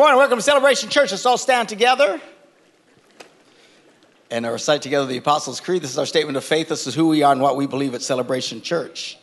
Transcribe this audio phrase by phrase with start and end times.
[0.00, 0.16] Morning.
[0.16, 1.10] Welcome to Celebration Church.
[1.10, 2.18] Let's all stand together
[4.30, 5.82] and recite together the Apostles' Creed.
[5.82, 6.70] This is our statement of faith.
[6.70, 9.18] This is who we are and what we believe at Celebration Church.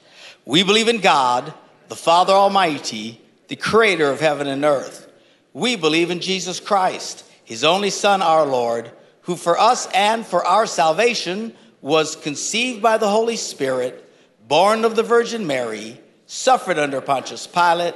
[0.45, 1.51] We believe in God,
[1.87, 5.11] the Father Almighty, the creator of heaven and earth.
[5.51, 10.45] We believe in Jesus Christ, his only Son, our Lord, who for us and for
[10.45, 14.07] our salvation was conceived by the Holy Spirit,
[14.47, 17.95] born of the Virgin Mary, suffered under Pontius Pilate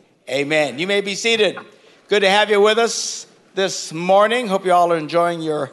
[0.29, 0.77] Amen.
[0.77, 1.57] You may be seated.
[2.07, 4.47] Good to have you with us this morning.
[4.47, 5.71] Hope you all are enjoying your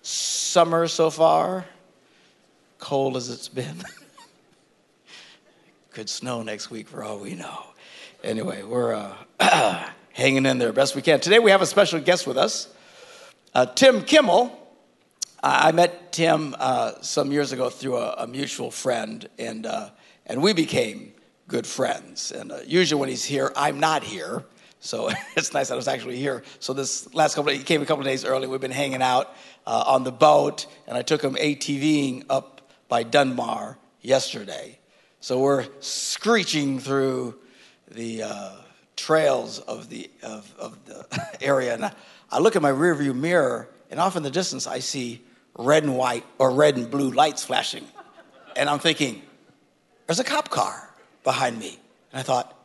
[0.00, 1.66] summer so far.
[2.78, 3.84] Cold as it's been.
[5.90, 7.62] Could snow next week for all we know.
[8.24, 11.20] Anyway, we're uh, hanging in there best we can.
[11.20, 12.72] Today we have a special guest with us,
[13.54, 14.56] uh, Tim Kimmel.
[15.42, 19.90] I met Tim uh, some years ago through a, a mutual friend, and, uh,
[20.26, 21.09] and we became
[21.50, 22.30] good friends.
[22.30, 24.44] And uh, usually when he's here, I'm not here.
[24.78, 26.42] So it's nice that I was actually here.
[26.60, 28.46] So this last couple, of, he came a couple days early.
[28.46, 29.34] We've been hanging out
[29.66, 34.78] uh, on the boat, and I took him ATVing up by Dunbar yesterday.
[35.18, 37.34] So we're screeching through
[37.90, 38.52] the uh,
[38.96, 41.04] trails of the of, of the
[41.42, 41.92] area, and I,
[42.30, 45.22] I look at my rearview mirror, and off in the distance I see
[45.58, 47.84] red and white or red and blue lights flashing,
[48.56, 49.20] and I'm thinking,
[50.06, 50.89] there's a cop car
[51.22, 51.78] behind me.
[52.12, 52.56] And I thought,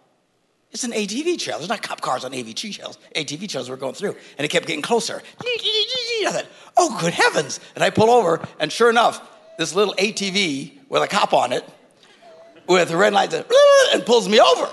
[0.71, 1.57] it's an ATV trail.
[1.57, 2.97] There's not cop cars on ATV trails.
[3.15, 4.15] ATV trails we're going through.
[4.37, 5.21] And it kept getting closer.
[5.39, 7.61] I thought, oh, good heavens.
[7.75, 9.25] And I pull over, and sure enough,
[9.57, 11.63] this little ATV with a cop on it,
[12.67, 13.35] with red lights,
[13.93, 14.69] and pulls me over.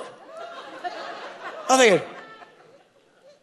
[1.69, 2.09] I'm thinking,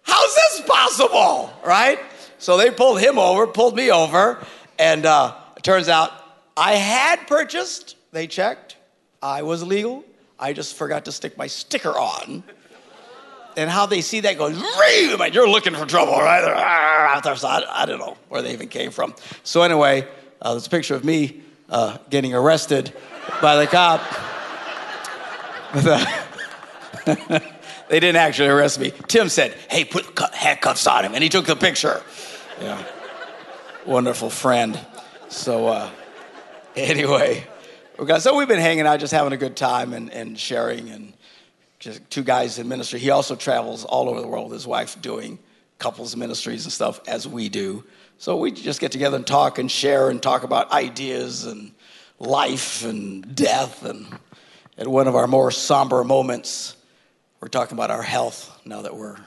[0.04, 1.54] how's this possible?
[1.66, 2.00] Right?
[2.40, 4.46] So they pulled him over, pulled me over,
[4.78, 6.12] and uh, it turns out
[6.58, 8.76] I had purchased, they checked,
[9.22, 10.04] I was legal,
[10.40, 12.44] I just forgot to stick my sticker on.
[13.58, 14.38] And how they see that
[15.20, 16.44] like you're looking for trouble, right?
[16.44, 17.20] I,
[17.70, 19.14] I don't know where they even came from.
[19.44, 20.08] So anyway,
[20.42, 22.94] uh, there's a picture of me uh, getting arrested
[23.42, 24.02] by the cop.
[27.90, 28.94] they didn't actually arrest me.
[29.08, 32.02] Tim said, "Hey, put handcuffs on him," and he took the picture.
[32.62, 32.82] Yeah,
[33.86, 34.80] wonderful friend.
[35.28, 35.90] So uh,
[36.76, 37.46] anyway.
[38.20, 41.12] So we've been hanging out, just having a good time and, and sharing, and
[41.80, 42.98] just two guys in ministry.
[42.98, 45.38] He also travels all over the world with his wife doing
[45.80, 47.84] couples ministries and stuff as we do.
[48.18, 51.74] So we just get together and talk and share and talk about ideas and
[52.20, 53.84] life and death.
[53.84, 54.08] And
[54.78, 56.78] at one of our more somber moments,
[57.42, 59.18] we're talking about our health now that we're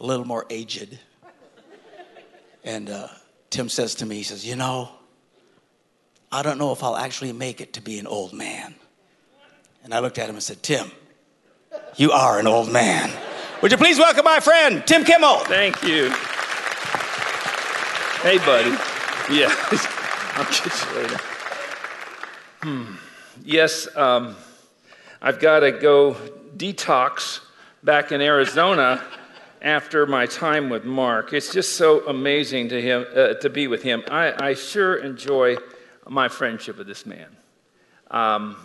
[0.00, 0.98] a little more aged.
[2.62, 3.08] And uh,
[3.48, 4.90] Tim says to me, he says, You know,
[6.32, 8.74] I don't know if I'll actually make it to be an old man.
[9.82, 10.90] And I looked at him and said, Tim,
[11.96, 13.10] you are an old man.
[13.62, 15.38] Would you please welcome my friend, Tim Kimmel?
[15.40, 16.10] Thank you.
[18.22, 18.70] Hey, buddy.
[19.34, 21.20] Yeah, get you later.
[22.62, 22.94] Hmm.
[23.44, 24.36] Yes, um,
[25.20, 26.16] I've got to go
[26.56, 27.40] detox
[27.82, 29.02] back in Arizona
[29.62, 31.32] after my time with Mark.
[31.32, 34.02] It's just so amazing to him uh, to be with him.
[34.10, 35.56] I, I sure enjoy
[36.08, 37.28] my friendship with this man.
[38.10, 38.56] Um,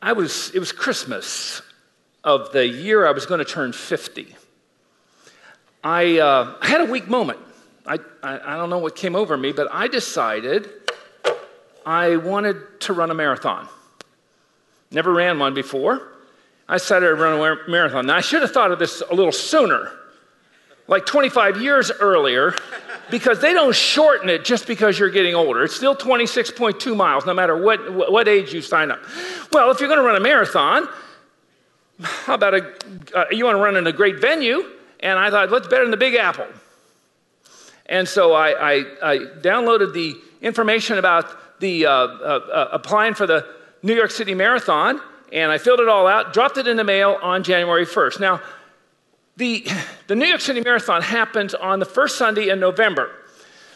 [0.00, 1.62] I was, it was Christmas
[2.22, 4.34] of the year I was going to turn 50.
[5.82, 7.38] I, uh, I had a weak moment.
[7.86, 10.68] I, I, I don't know what came over me, but I decided
[11.84, 13.68] I wanted to run a marathon.
[14.90, 16.12] Never ran one before.
[16.68, 18.06] I decided to run a marathon.
[18.06, 19.92] Now, I should have thought of this a little sooner,
[20.88, 22.56] like 25 years earlier
[23.10, 25.62] because they don't shorten it just because you're getting older.
[25.62, 29.00] It's still 26.2 miles, no matter what, what age you sign up.
[29.52, 30.88] Well, if you're going to run a marathon,
[32.00, 32.74] how about a,
[33.14, 34.64] uh, you want to run in a great venue?
[35.00, 36.46] And I thought, what's better than the Big Apple?
[37.86, 43.26] And so I, I, I downloaded the information about the uh, uh, uh applying for
[43.26, 43.46] the
[43.82, 45.00] New York City Marathon,
[45.32, 48.20] and I filled it all out, dropped it in the mail on January 1st.
[48.20, 48.40] Now,
[49.36, 49.66] the,
[50.06, 53.10] the New York City Marathon happens on the first Sunday in November,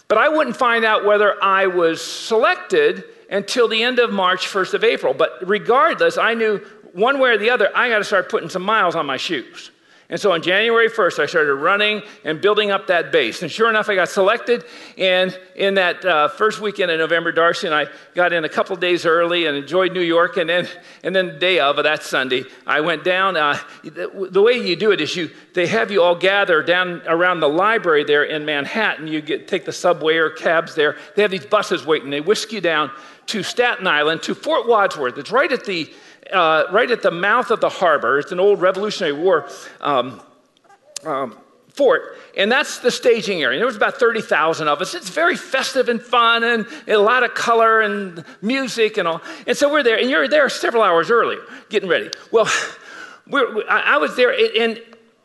[0.09, 4.75] but I wouldn't find out whether I was selected until the end of March, 1st
[4.75, 5.15] of April.
[5.15, 6.59] But regardless, I knew
[6.93, 9.71] one way or the other, I got to start putting some miles on my shoes.
[10.11, 13.43] And so on January 1st, I started running and building up that base.
[13.43, 14.65] And sure enough, I got selected.
[14.99, 17.87] And in that uh, first weekend in November, Darcy and I
[18.17, 20.37] got in a couple days early and enjoyed New York.
[20.37, 20.69] And then,
[21.05, 23.37] and then the day of, that Sunday, I went down.
[23.37, 27.01] Uh, the, the, way you do it is you, they have you all gather down
[27.07, 29.07] around the library there in Manhattan.
[29.07, 30.97] You get, take the subway or cabs there.
[31.15, 32.11] They have these buses waiting.
[32.11, 32.91] They whisk you down
[33.27, 35.17] to Staten Island, to Fort Wadsworth.
[35.17, 35.89] It's right at the
[36.33, 38.19] uh, right at the mouth of the harbor.
[38.19, 39.49] It's an old Revolutionary War
[39.81, 40.21] um,
[41.05, 41.39] um,
[41.75, 43.59] fort, and that's the staging area.
[43.59, 44.95] There was about 30,000 of us.
[44.95, 49.23] It's very festive and fun, and a lot of color and music and all.
[49.47, 52.11] And so we're there, and you're there several hours earlier, getting ready.
[52.31, 52.51] Well,
[53.69, 54.81] I, was there, and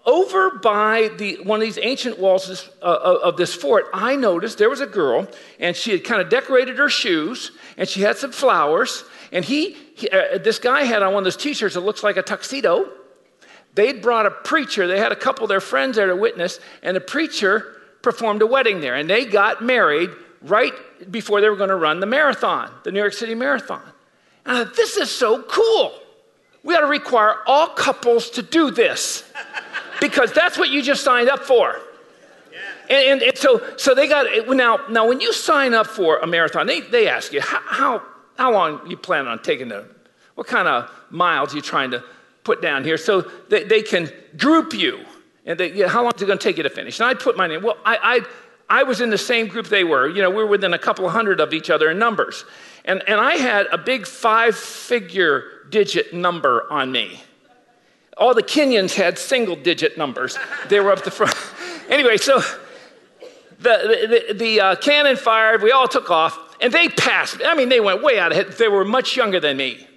[0.05, 2.85] over by the, one of these ancient walls uh,
[3.23, 5.27] of this fort, I noticed there was a girl,
[5.59, 9.75] and she had kind of decorated her shoes, and she had some flowers, and he,
[9.95, 12.89] he uh, this guy had on one of those t-shirts that looks like a tuxedo.
[13.73, 14.87] They'd brought a preacher.
[14.87, 18.47] They had a couple of their friends there to witness, and the preacher performed a
[18.47, 18.95] wedding there.
[18.95, 20.11] And they got married
[20.41, 20.73] right
[21.11, 23.81] before they were going to run the marathon, the New York City Marathon.
[24.45, 25.93] And I thought, this is so cool.
[26.63, 29.29] We ought to require all couples to do this
[29.99, 31.79] because that's what you just signed up for.
[32.89, 34.79] And, and, and, so, so they got now.
[34.89, 38.01] Now, when you sign up for a marathon, they, they ask you how, how
[38.37, 39.85] how long you plan on taking the,
[40.35, 42.03] what kind of miles you trying to
[42.43, 45.03] put down here so they, they can group you.
[45.45, 46.99] And they, yeah, how long is it going to take you to finish?
[46.99, 47.61] And I put my name.
[47.61, 48.21] Well, I,
[48.69, 50.07] I, I was in the same group they were.
[50.07, 52.45] You know, we were within a couple hundred of each other in numbers.
[52.85, 57.21] And, and I had a big five figure digit number on me.
[58.17, 60.37] All the Kenyans had single digit numbers.
[60.69, 61.35] They were up the front.
[61.89, 62.41] anyway, so
[63.59, 65.61] the, the, the uh, cannon fired.
[65.61, 66.39] We all took off.
[66.61, 67.41] And they passed.
[67.45, 68.53] I mean, they went way out ahead.
[68.53, 69.87] They were much younger than me.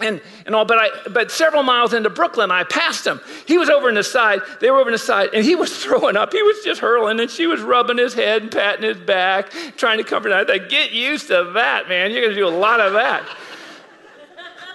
[0.00, 3.20] and, and all, but, I, but several miles into Brooklyn, I passed him.
[3.46, 5.76] He was over on the side, they were over on the side, and he was
[5.82, 6.32] throwing up.
[6.32, 9.98] He was just hurling, and she was rubbing his head and patting his back, trying
[9.98, 10.38] to comfort him.
[10.38, 12.10] I thought, get used to that, man.
[12.10, 13.24] You're going to do a lot of that.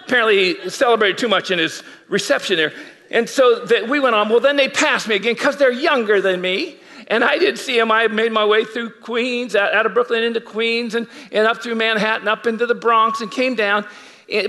[0.05, 2.73] Apparently, he celebrated too much in his reception there.
[3.09, 4.27] And so that we went on.
[4.29, 6.77] Well, then they passed me again because they're younger than me.
[7.07, 7.91] And I didn't see him.
[7.91, 11.75] I made my way through Queens, out, of Brooklyn into Queens, and, and up through
[11.75, 13.85] Manhattan, up into the Bronx, and came down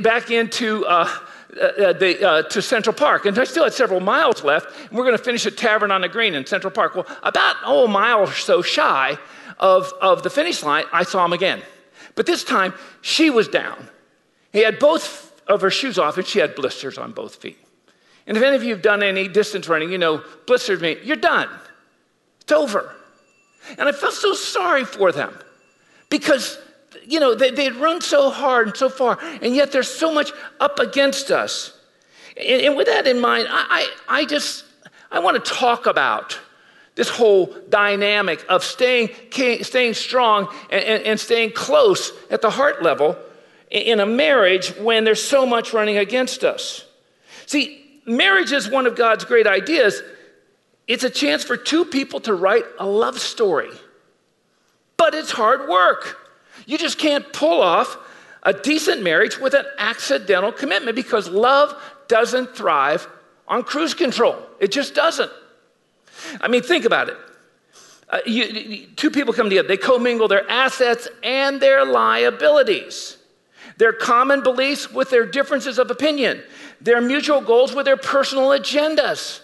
[0.02, 1.08] back into uh,
[1.60, 3.26] uh, the, uh, to Central Park.
[3.26, 4.76] And I still had several miles left.
[4.88, 6.94] And we're going to finish at Tavern on the Green in Central Park.
[6.94, 9.18] Well, about oh, a mile or so shy
[9.58, 11.62] of, of the finish line, I saw him again.
[12.14, 13.88] But this time, she was down.
[14.52, 17.58] He had both of her shoes off, and she had blisters on both feet.
[18.26, 21.16] And if any of you have done any distance running, you know blisters mean you're
[21.16, 21.48] done.
[22.44, 22.94] It's over.
[23.78, 25.36] And I felt so sorry for them
[26.10, 26.58] because,
[27.06, 30.30] you know, they, they'd run so hard and so far, and yet there's so much
[30.60, 31.76] up against us.
[32.36, 34.64] And, and with that in mind, I, I, I just,
[35.10, 36.38] I want to talk about
[36.94, 42.82] this whole dynamic of staying, staying strong and, and, and staying close at the heart
[42.82, 43.16] level
[43.70, 46.84] in a marriage when there's so much running against us.
[47.46, 50.02] See, marriage is one of God's great ideas,
[50.86, 53.70] it's a chance for two people to write a love story.
[54.96, 56.18] But it's hard work.
[56.66, 57.96] You just can't pull off
[58.42, 61.74] a decent marriage with an accidental commitment because love
[62.08, 63.08] doesn't thrive
[63.48, 64.36] on cruise control.
[64.60, 65.30] It just doesn't.
[66.40, 67.16] I mean, think about it.
[68.08, 73.16] Uh, you, two people come together, they commingle their assets and their liabilities,
[73.78, 76.42] their common beliefs with their differences of opinion,
[76.80, 79.40] their mutual goals with their personal agendas.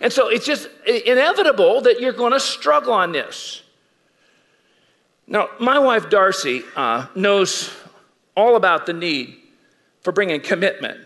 [0.00, 3.62] And so it's just inevitable that you're going to struggle on this.
[5.26, 7.72] Now, my wife Darcy uh, knows
[8.36, 9.36] all about the need
[10.02, 11.00] for bringing commitment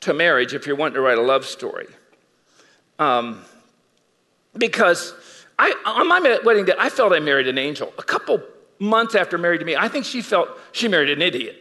[0.00, 1.86] to marriage if you're wanting to write a love story.
[2.98, 3.44] Um,
[4.56, 5.14] because
[5.58, 7.92] I, on my wedding day, I felt I married an angel.
[7.98, 8.40] A couple
[8.78, 11.56] months after married to me, I think she felt she married an idiot.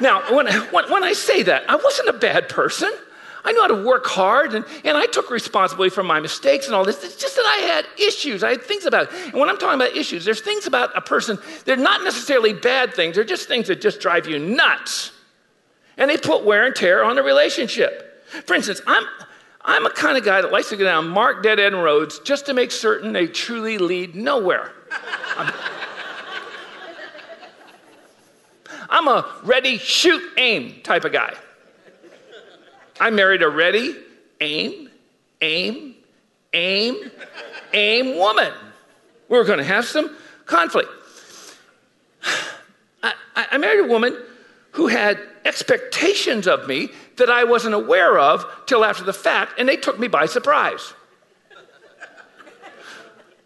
[0.00, 2.92] Now, when, when, when I say that, I wasn't a bad person.
[3.44, 6.74] I knew how to work hard and, and I took responsibility for my mistakes and
[6.74, 7.02] all this.
[7.02, 8.44] It's just that I had issues.
[8.44, 9.12] I had things about it.
[9.26, 12.94] And when I'm talking about issues, there's things about a person, they're not necessarily bad
[12.94, 15.12] things, they're just things that just drive you nuts.
[15.96, 18.24] And they put wear and tear on the relationship.
[18.46, 19.04] For instance, I'm,
[19.62, 22.46] I'm a kind of guy that likes to go down marked dead end roads just
[22.46, 24.72] to make certain they truly lead nowhere.
[25.36, 25.52] I'm,
[28.90, 31.34] I'm a ready, shoot, aim type of guy.
[33.00, 33.96] I married a ready,
[34.42, 34.90] aim,
[35.40, 35.94] aim,
[36.52, 37.10] aim,
[37.72, 38.52] aim woman.
[39.30, 40.14] We were going to have some
[40.44, 40.90] conflict.
[43.02, 44.20] I, I, married a woman
[44.72, 49.66] who had expectations of me that I wasn't aware of till after the fact, and
[49.66, 50.92] they took me by surprise.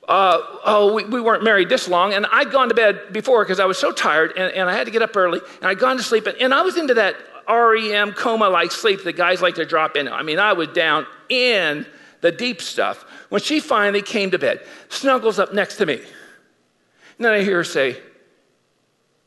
[0.08, 3.60] Uh, oh, we, we, weren't married this long, and I'd gone to bed before because
[3.60, 5.96] I was so tired, and, and, I had to get up early, and I'd gone
[5.96, 7.16] to sleep, and, and I was into that
[7.48, 10.08] REM coma like sleep that guys like to drop in.
[10.08, 11.86] I mean, I was down in
[12.20, 13.04] the deep stuff.
[13.28, 17.56] When she finally came to bed, snuggles up next to me, and then I hear
[17.58, 17.96] her say,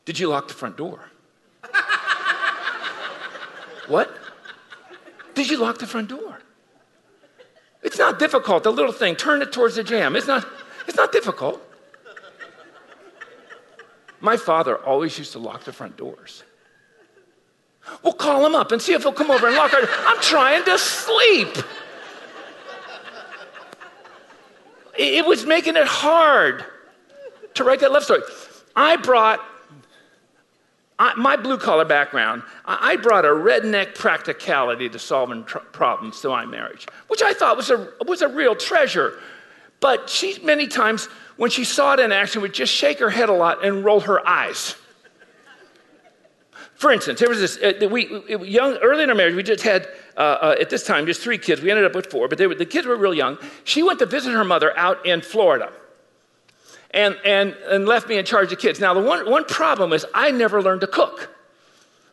[0.04, 1.08] Did you lock the front door?
[3.88, 4.10] what?
[5.34, 6.40] Did you lock the front door?
[7.82, 8.64] It's not difficult.
[8.64, 10.16] The little thing, turn it towards the jamb.
[10.16, 10.46] It's not.
[10.86, 11.62] It's not difficult.
[14.20, 16.42] My father always used to lock the front doors.
[18.02, 19.90] We'll call him up and see if he'll come over and lock our door.
[20.06, 21.56] I'm trying to sleep.
[24.96, 26.64] It was making it hard
[27.54, 28.22] to write that love story.
[28.74, 29.40] I brought
[30.98, 36.20] I, my blue collar background, I, I, brought a redneck practicality to solving tr- problems
[36.22, 39.20] to my marriage, which I thought was a, was a real treasure.
[39.78, 43.28] But she, many times, when she saw it in action, would just shake her head
[43.28, 44.74] a lot and roll her eyes.
[46.78, 49.88] For instance, there was this, uh, we, young, early in our marriage, we just had,
[50.16, 51.60] uh, uh, at this time, just three kids.
[51.60, 53.36] We ended up with four, but were, the kids were real young.
[53.64, 55.72] She went to visit her mother out in Florida
[56.92, 58.78] and, and, and left me in charge of kids.
[58.78, 61.34] Now, the one, one problem is I never learned to cook.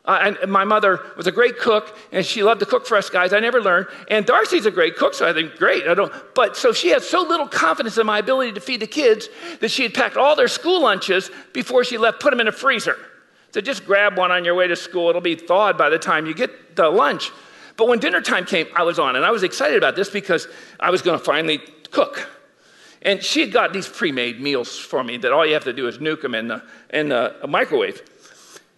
[0.03, 3.07] Uh, and my mother was a great cook, and she loved to cook for us
[3.07, 3.33] guys.
[3.33, 3.85] I never learned.
[4.09, 5.87] And Darcy's a great cook, so I think, great.
[5.87, 6.11] I don't.
[6.33, 9.29] But so she had so little confidence in my ability to feed the kids
[9.59, 12.51] that she had packed all their school lunches before she left, put them in a
[12.51, 12.97] freezer.
[13.55, 15.07] So just grab one on your way to school.
[15.07, 17.31] It'll be thawed by the time you get the lunch.
[17.77, 20.49] But when dinner time came, I was on, and I was excited about this because
[20.77, 21.59] I was going to finally
[21.89, 22.29] cook.
[23.01, 25.71] And she had got these pre made meals for me that all you have to
[25.71, 28.01] do is nuke them in the, in the microwave.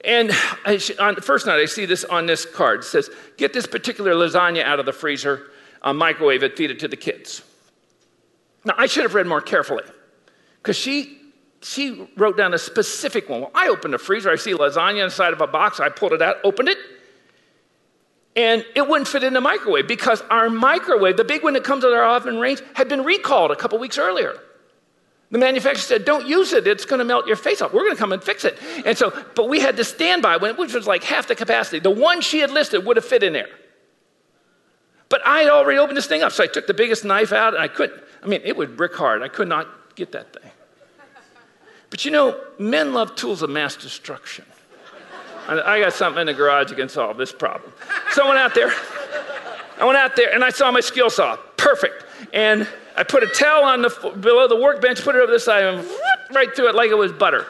[0.06, 0.30] And
[0.64, 2.82] I, on the first night, I see this on this card.
[2.82, 5.50] It says, Get this particular lasagna out of the freezer,
[5.82, 7.42] uh, microwave it, feed it to the kids.
[8.64, 9.86] Now, I should have read more carefully
[10.62, 11.17] because she,
[11.68, 13.42] she wrote down a specific one.
[13.42, 16.22] Well, I opened the freezer, I see lasagna inside of a box, I pulled it
[16.22, 16.78] out, opened it,
[18.36, 21.84] and it wouldn't fit in the microwave because our microwave, the big one that comes
[21.84, 24.38] with our oven range, had been recalled a couple weeks earlier.
[25.32, 27.74] The manufacturer said, Don't use it, it's gonna melt your face off.
[27.74, 28.58] We're gonna come and fix it.
[28.86, 31.80] And so, but we had the standby one, which was like half the capacity.
[31.80, 33.50] The one she had listed would have fit in there.
[35.10, 37.54] But I had already opened this thing up, so I took the biggest knife out
[37.54, 39.22] and I couldn't, I mean, it would brick hard.
[39.22, 40.52] I could not get that thing.
[41.90, 44.46] But you know, men love tools of mass destruction.
[45.48, 47.72] I got something in the garage that can solve this problem.
[48.12, 48.74] So I went out there.
[49.80, 51.38] I went out there and I saw my skill saw.
[51.56, 52.04] Perfect.
[52.34, 52.68] And
[52.98, 53.90] I put a towel on the
[54.20, 55.88] below the workbench, put it over the side, and
[56.34, 57.46] right through it like it was butter.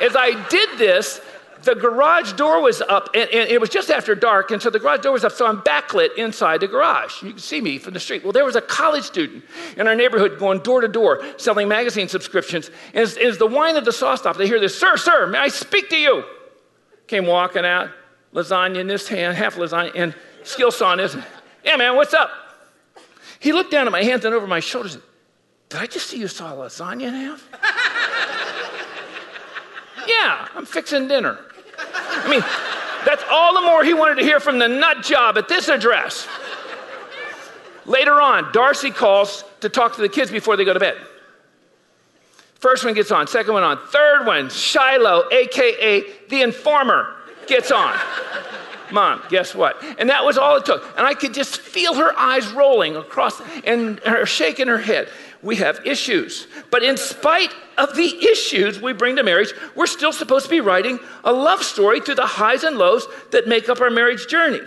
[0.00, 1.20] As I did this,
[1.64, 4.78] the garage door was up, and, and, it was just after dark, and so the
[4.78, 7.22] garage door was up, so I'm backlit inside the garage.
[7.22, 8.22] You can see me from the street.
[8.22, 9.44] Well, there was a college student
[9.76, 12.70] in our neighborhood going door to door selling magazine subscriptions.
[12.88, 15.38] And as, as the whine of the saw stopped, they hear this, Sir, sir, may
[15.38, 16.24] I speak to you?
[17.06, 17.90] Came walking out,
[18.32, 21.16] lasagna in this hand, half lasagna, and skill saw in this.
[21.64, 22.30] Yeah, man, what's up?
[23.40, 24.98] He looked down at my hands and over my shoulders.
[25.68, 27.48] Did I just see you saw lasagna in half?
[30.06, 31.38] yeah, I'm fixing dinner.
[32.24, 32.40] I mean,
[33.04, 36.26] that's all the more he wanted to hear from the nut job at this address.
[37.86, 40.96] Later on, Darcy calls to talk to the kids before they go to bed.
[42.54, 43.78] First one gets on, second one on.
[43.88, 47.14] Third one, Shiloh, AKA the informer,
[47.46, 47.94] gets on.
[48.90, 49.82] Mom, guess what?
[49.98, 50.82] And that was all it took.
[50.96, 55.08] And I could just feel her eyes rolling across and her shaking her head.
[55.44, 56.48] We have issues.
[56.70, 60.60] But in spite of the issues we bring to marriage, we're still supposed to be
[60.60, 64.60] writing a love story through the highs and lows that make up our marriage journey.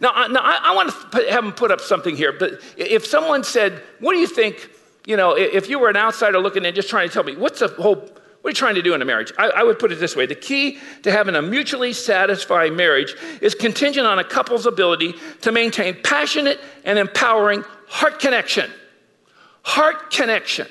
[0.00, 3.44] Now, now I, I want to have them put up something here, but if someone
[3.44, 4.70] said, What do you think
[5.06, 7.58] you know, if you were an outsider looking in just trying to tell me, what's
[7.58, 9.32] the whole, what are you trying to do in a marriage?
[9.36, 13.14] I, I, would put it this way the key to having a mutually satisfying marriage
[13.40, 18.70] is contingent on a couple's ability to maintain passionate and empowering heart connection.
[19.62, 20.66] Heart connection.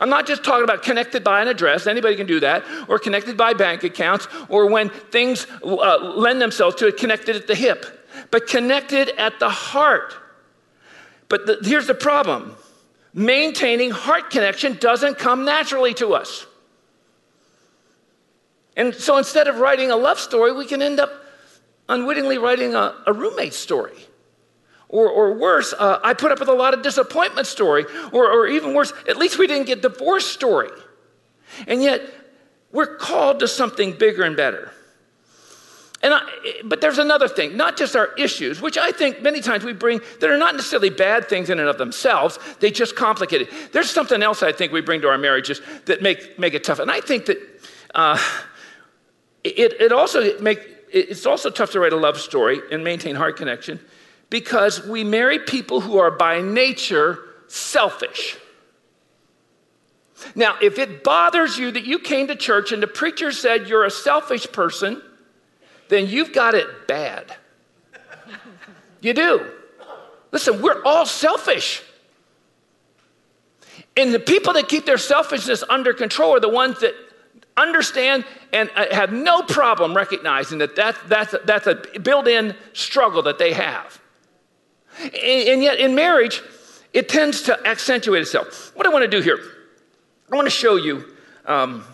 [0.00, 3.36] I'm not just talking about connected by an address, anybody can do that, or connected
[3.36, 7.84] by bank accounts, or when things uh, lend themselves to it, connected at the hip,
[8.30, 10.14] but connected at the heart.
[11.28, 12.54] But the, here's the problem
[13.12, 16.46] maintaining heart connection doesn't come naturally to us.
[18.76, 21.10] And so instead of writing a love story, we can end up
[21.88, 23.96] unwittingly writing a, a roommate story.
[24.88, 27.84] Or, or worse, uh, I put up with a lot of disappointment story.
[28.12, 30.70] Or, or even worse, at least we didn't get divorced story.
[31.66, 32.02] And yet,
[32.72, 34.72] we're called to something bigger and better.
[36.02, 36.20] And I,
[36.64, 40.00] but there's another thing, not just our issues, which I think many times we bring
[40.20, 42.38] that are not necessarily bad things in and of themselves.
[42.60, 43.72] They just complicate it.
[43.72, 46.78] There's something else I think we bring to our marriages that make, make it tough.
[46.78, 47.38] And I think that
[47.94, 48.18] uh,
[49.42, 50.60] it, it also make,
[50.92, 53.80] it's also tough to write a love story and maintain heart connection
[54.30, 57.18] because we marry people who are by nature
[57.48, 58.36] selfish.
[60.34, 63.84] Now, if it bothers you that you came to church and the preacher said you're
[63.84, 65.00] a selfish person,
[65.88, 67.36] then you've got it bad.
[69.00, 69.50] You do.
[70.32, 71.82] Listen, we're all selfish.
[73.96, 76.94] And the people that keep their selfishness under control are the ones that
[77.56, 83.22] understand and uh, have no problem recognizing that, that that's, that's a built in struggle
[83.22, 84.00] that they have.
[85.00, 86.42] And, yet, in marriage,
[86.92, 88.72] it tends to accentuate itself.
[88.74, 89.38] What I want to do here,
[90.30, 91.04] I want to show you
[91.46, 91.84] um,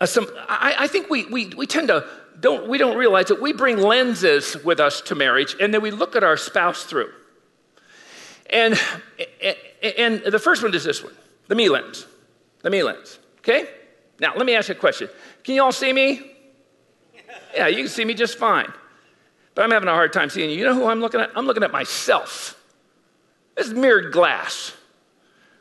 [0.00, 0.26] uh, some.
[0.48, 2.06] I, I think we, we, we tend to
[2.40, 5.90] don't, we don't realize that we bring lenses with us to marriage and then we
[5.90, 7.12] look at our spouse through.
[8.50, 8.78] And,
[9.96, 11.14] and the first one is this one
[11.48, 12.06] the me lens.
[12.62, 13.18] The me lens.
[13.38, 13.68] Okay?
[14.20, 15.08] Now, let me ask you a question.
[15.44, 16.32] Can you all see me?
[17.54, 18.72] Yeah, you can see me just fine.
[19.54, 20.56] But I'm having a hard time seeing you.
[20.56, 21.30] You know who I'm looking at?
[21.36, 22.58] I'm looking at myself.
[23.56, 24.72] This is mirrored glass,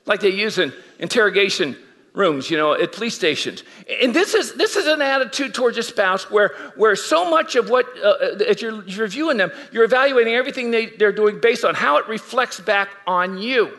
[0.05, 1.75] like they use in interrogation
[2.13, 3.63] rooms, you know, at police stations.
[4.01, 7.69] And this is this is an attitude towards your spouse where where so much of
[7.69, 11.65] what uh, uh, as you're, you're reviewing them, you're evaluating everything they, they're doing based
[11.65, 13.77] on how it reflects back on you.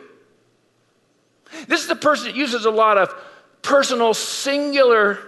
[1.67, 3.13] This is the person that uses a lot of
[3.61, 5.19] personal singular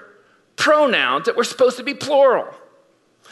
[0.56, 2.54] pronouns that were supposed to be plural.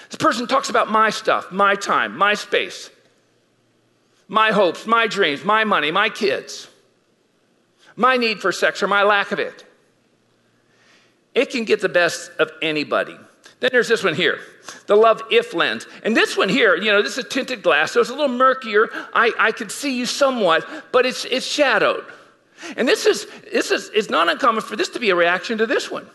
[0.09, 2.89] This person talks about my stuff, my time, my space,
[4.27, 6.67] my hopes, my dreams, my money, my kids
[7.95, 9.65] my need for sex or my lack of it.
[11.33, 13.17] It can get the best of anybody.
[13.59, 14.39] Then there's this one here,
[14.87, 15.87] the love if lens.
[16.03, 18.89] And this one here, you know, this is tinted glass, so it's a little murkier.
[19.13, 22.05] I, I can see you somewhat, but it's, it's shadowed.
[22.77, 25.65] And this is, this is it's not uncommon for this to be a reaction to
[25.65, 26.07] this one.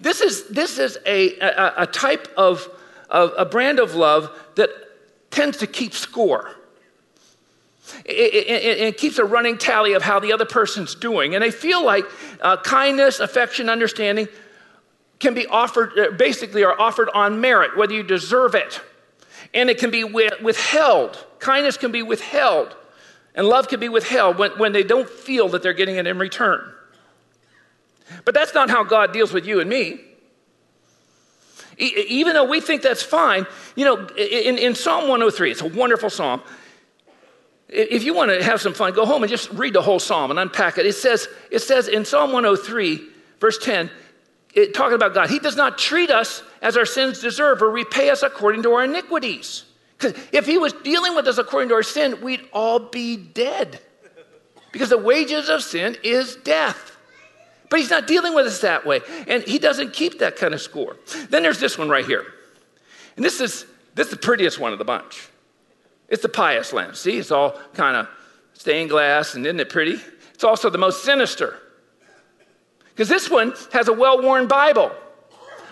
[0.00, 2.68] This is, this is a, a, a type of,
[3.12, 4.70] of a brand of love that
[5.30, 6.56] tends to keep score.
[8.04, 11.34] It, it, it, keeps a running tally of how the other person's doing.
[11.34, 12.04] And they feel like
[12.40, 14.28] uh, kindness, affection, understanding
[15.18, 18.80] can be offered, uh, basically, are offered on merit, whether you deserve it.
[19.52, 21.24] And it can be withheld.
[21.38, 22.74] Kindness can be withheld.
[23.34, 26.18] And love can be withheld when, when they don't feel that they're getting it in
[26.18, 26.72] return.
[28.24, 30.00] But that's not how God deals with you and me.
[31.82, 36.10] Even though we think that's fine, you know, in, in Psalm 103, it's a wonderful
[36.10, 36.42] psalm.
[37.68, 40.30] If you want to have some fun, go home and just read the whole psalm
[40.30, 40.86] and unpack it.
[40.86, 43.00] It says, it says in Psalm 103,
[43.40, 43.90] verse 10,
[44.54, 48.10] it, talking about God, He does not treat us as our sins deserve or repay
[48.10, 49.64] us according to our iniquities.
[49.98, 53.80] Because if He was dealing with us according to our sin, we'd all be dead.
[54.70, 56.91] Because the wages of sin is death.
[57.72, 59.00] But He's not dealing with us that way.
[59.26, 60.98] And He doesn't keep that kind of score.
[61.30, 62.26] Then there's this one right here.
[63.16, 65.26] And this is, this is the prettiest one of the bunch.
[66.10, 66.98] It's the pious lens.
[66.98, 68.08] See, it's all kind of
[68.52, 69.98] stained glass, and isn't it pretty?
[70.34, 71.56] It's also the most sinister.
[72.90, 74.92] Because this one has a well worn Bible,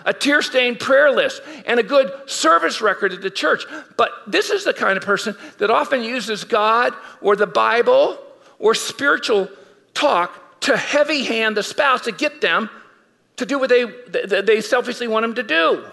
[0.03, 3.65] a tear stained prayer list, and a good service record at the church.
[3.95, 8.17] But this is the kind of person that often uses God or the Bible
[8.57, 9.49] or spiritual
[9.93, 12.69] talk to heavy hand the spouse to get them
[13.37, 13.85] to do what they,
[14.41, 15.85] they selfishly want them to do.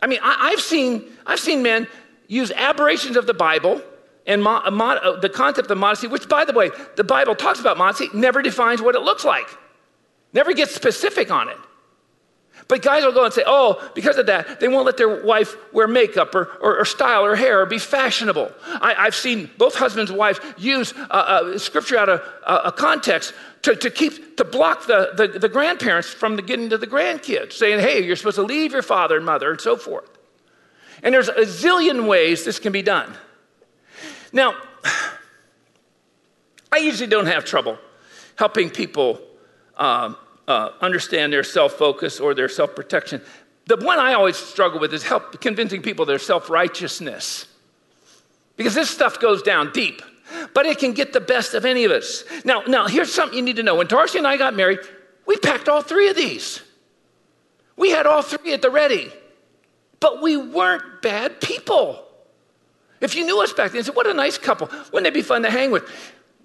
[0.00, 1.88] I mean, I, have seen, I've seen men
[2.28, 3.82] use aberrations of the Bible
[4.26, 7.58] and mo- mo- uh, the concept of modesty, which, by the way, the Bible talks
[7.58, 9.48] about modesty, never defines what it looks like,
[10.32, 11.56] never gets specific on it.
[12.68, 15.56] But guys will go and say, oh, because of that, they won't let their wife
[15.72, 18.52] wear makeup or, or, or style her hair or be fashionable.
[18.62, 22.72] I, have seen both husbands and wives use uh, uh, scripture out of uh, a
[22.72, 26.86] context to, to keep, to block the, the, the grandparents from the, getting to the
[26.86, 30.10] grandkids, saying, hey, you're supposed to leave your father and mother and so forth.
[31.02, 33.16] And there's a zillion ways this can be done.
[34.30, 34.54] Now,
[36.72, 37.78] I usually don't have trouble
[38.36, 39.22] helping people
[39.78, 40.12] uh,
[40.48, 43.20] uh, understand their self focus or their self protection.
[43.66, 47.46] The one I always struggle with is help convincing people their self righteousness.
[48.56, 50.02] Because this stuff goes down deep,
[50.54, 52.24] but it can get the best of any of us.
[52.44, 53.76] Now, now here's something you need to know.
[53.76, 54.80] When Darcy and I got married,
[55.26, 56.60] we packed all three of these.
[57.76, 59.12] We had all three at the ready.
[60.00, 62.04] But we weren't bad people.
[63.00, 64.68] If you knew us back then, you said, What a nice couple.
[64.92, 65.88] Wouldn't they be fun to hang with?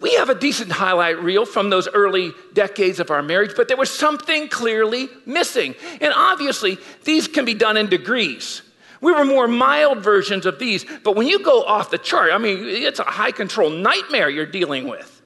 [0.03, 3.77] We have a decent highlight reel from those early decades of our marriage, but there
[3.77, 5.75] was something clearly missing.
[6.01, 8.63] And obviously, these can be done in degrees.
[8.99, 12.37] We were more mild versions of these, but when you go off the chart, I
[12.37, 15.21] mean, it's a high control nightmare you're dealing with.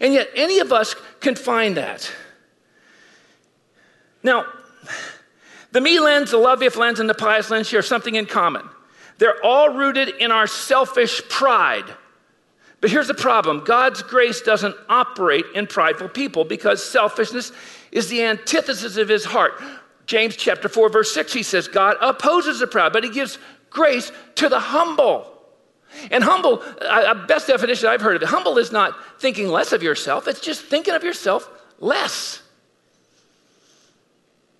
[0.00, 2.10] And yet, any of us can find that.
[4.24, 4.46] Now,
[5.70, 8.68] the me lens, the love if lens, and the pious lens share something in common.
[9.18, 11.84] They're all rooted in our selfish pride.
[12.80, 17.52] But here's the problem God's grace doesn't operate in prideful people because selfishness
[17.90, 19.60] is the antithesis of his heart.
[20.06, 23.38] James chapter 4, verse 6, he says, God opposes the proud, but he gives
[23.68, 25.34] grace to the humble.
[26.10, 29.82] And humble, a best definition I've heard of it, humble is not thinking less of
[29.82, 32.42] yourself, it's just thinking of yourself less.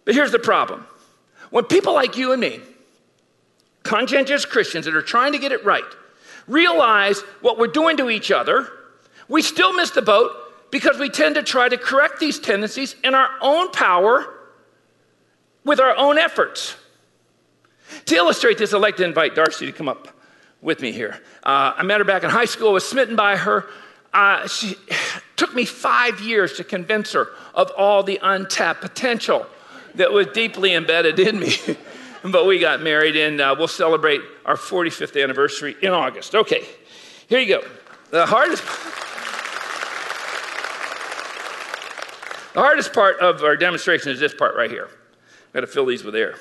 [0.05, 0.87] But here's the problem
[1.51, 2.61] when people like you and me,
[3.83, 5.85] conscientious Christians that are trying to get it right,
[6.49, 8.69] realize what we're doing to each other,
[9.29, 10.33] we still miss the boat
[10.71, 14.35] because we tend to try to correct these tendencies in our own power
[15.65, 16.77] with our own efforts.
[18.07, 20.09] To illustrate this, I'd like to invite Darcy to come up
[20.61, 21.21] with me here.
[21.43, 23.67] Uh, I met her back in high school, was smitten by her.
[24.13, 24.77] Uh, she
[25.37, 29.47] took me five years to convince her of all the untapped potential
[29.95, 31.53] that was deeply embedded in me.
[32.33, 36.35] but we got married, and uh, we'll celebrate our 45th anniversary in August.
[36.35, 36.65] Okay,
[37.29, 37.63] here you go.
[38.11, 38.63] The hardest,
[42.55, 44.89] the hardest part of our demonstration is this part right here.
[45.49, 46.37] I've got to fill these with air.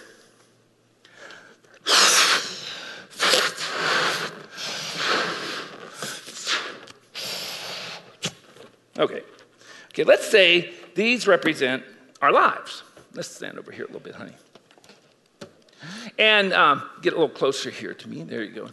[8.99, 9.21] Okay.
[9.91, 11.83] Okay, let's say these represent
[12.21, 12.83] our lives.
[13.13, 14.33] Let's stand over here a little bit, honey.
[16.17, 18.23] And um, get a little closer here to me.
[18.23, 18.69] There you go.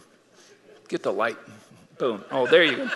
[0.87, 1.37] Get the light.
[1.97, 2.23] Boom.
[2.31, 2.89] Oh, there you go.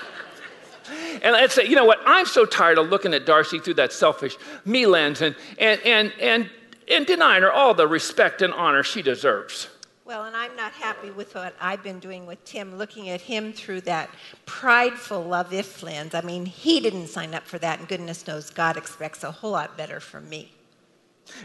[1.21, 1.99] And I'd say, you know what?
[2.05, 4.35] I'm so tired of looking at Darcy through that selfish
[4.65, 6.49] me lens and, and, and, and,
[6.88, 9.67] and denying her all the respect and honor she deserves.
[10.05, 13.53] Well, and I'm not happy with what I've been doing with Tim, looking at him
[13.53, 14.09] through that
[14.47, 16.15] prideful love if lens.
[16.15, 19.51] I mean, he didn't sign up for that, and goodness knows God expects a whole
[19.51, 20.51] lot better from me.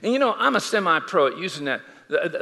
[0.02, 1.82] And you know, I'm a semi pro at using that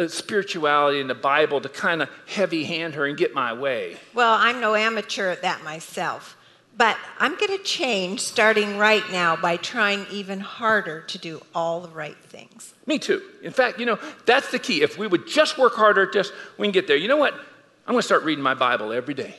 [0.09, 3.96] spirituality and the Bible to kind of heavy hand her and get my way.
[4.14, 6.37] Well, I'm no amateur at that myself.
[6.75, 11.81] But I'm going to change starting right now by trying even harder to do all
[11.81, 12.72] the right things.
[12.87, 13.20] Me too.
[13.42, 14.81] In fact, you know, that's the key.
[14.83, 16.96] If we would just work harder at this, we can get there.
[16.96, 17.35] You know what?
[17.35, 19.37] I'm going to start reading my Bible every day.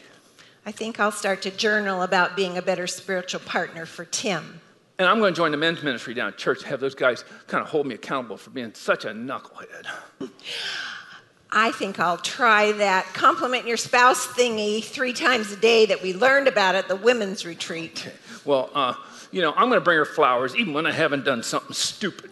[0.65, 4.62] I think I'll start to journal about being a better spiritual partner for Tim.
[4.99, 7.63] And I'm going to join the men's ministry down at church, have those guys kind
[7.63, 9.88] of hold me accountable for being such a knucklehead.
[11.51, 16.13] I think I'll try that compliment your spouse thingy three times a day that we
[16.13, 18.06] learned about at the women's retreat.
[18.08, 18.15] Okay.
[18.45, 18.95] Well, uh,
[19.32, 22.32] you know, I'm going to bring her flowers even when I haven't done something stupid.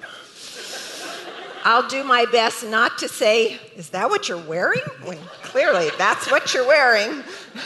[1.63, 4.82] I'll do my best not to say, Is that what you're wearing?
[5.04, 7.24] When clearly that's what you're wearing.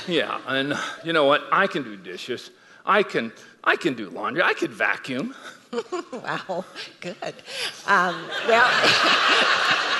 [0.07, 1.43] Yeah, and you know what?
[1.51, 2.51] I can do dishes.
[2.85, 3.31] I can,
[3.65, 4.43] I can do laundry.
[4.43, 5.35] I could vacuum.
[6.11, 6.65] wow,
[7.01, 7.35] good.
[7.87, 8.69] Um, well.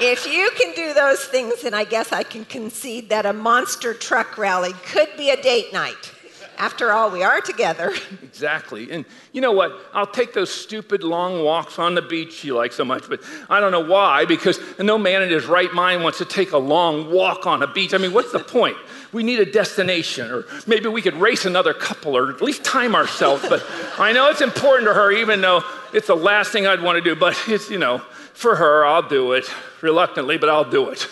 [0.00, 3.94] If you can do those things, then I guess I can concede that a monster
[3.94, 6.12] truck rally could be a date night.
[6.58, 7.92] After all, we are together.
[8.34, 8.90] Exactly.
[8.90, 9.72] And you know what?
[9.92, 13.60] I'll take those stupid long walks on the beach you like so much, but I
[13.60, 17.12] don't know why, because no man in his right mind wants to take a long
[17.12, 17.94] walk on a beach.
[17.94, 18.76] I mean, what's the point?
[19.14, 22.96] We need a destination, or maybe we could race another couple, or at least time
[22.96, 23.46] ourselves.
[23.48, 23.64] But
[23.96, 27.00] I know it's important to her, even though it's the last thing I'd want to
[27.00, 27.98] do, but it's, you know,
[28.32, 29.48] for her, I'll do it.
[29.82, 31.08] Reluctantly, but I'll do it.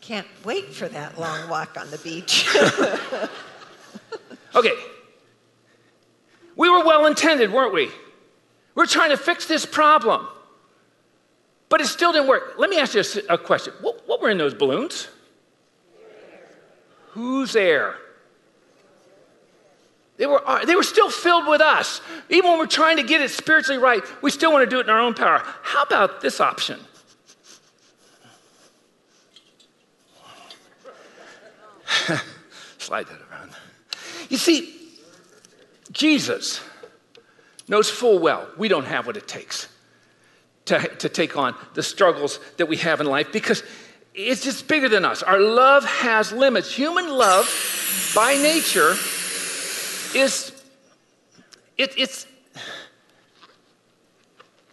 [0.00, 2.48] Can't wait for that long walk on the beach.
[4.54, 4.72] okay.
[6.56, 7.90] We were well intended, weren't we?
[8.74, 10.26] We're trying to fix this problem.
[11.68, 12.54] But it still didn't work.
[12.56, 13.74] Let me ask you a, question.
[13.82, 15.08] What, what were in those balloons?
[17.16, 17.96] Whose air?
[20.18, 22.02] They were, uh, they were still filled with us.
[22.28, 24.82] Even when we're trying to get it spiritually right, we still want to do it
[24.82, 25.42] in our own power.
[25.62, 26.78] How about this option?
[32.76, 33.52] Slide that around.
[34.28, 34.74] You see,
[35.92, 36.60] Jesus
[37.66, 39.68] knows full well we don't have what it takes
[40.66, 43.62] to, to take on the struggles that we have in life because
[44.16, 45.22] it's just bigger than us.
[45.22, 46.74] Our love has limits.
[46.74, 47.46] Human love,
[48.14, 48.92] by nature,
[50.14, 50.52] is
[51.76, 52.26] it, it's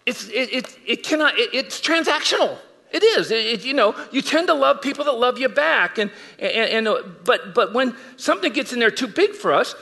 [0.06, 2.58] it's it, it, it cannot it, it's transactional
[2.91, 6.12] it is it, you know you tend to love people that love you back and,
[6.39, 9.75] and, and but but when something gets in there too big for us